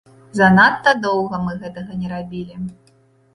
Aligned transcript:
Занадта 0.37 0.93
доўга 1.05 1.41
мы 1.43 1.53
гэтага 1.67 1.99
не 2.01 2.07
рабілі. 2.15 2.59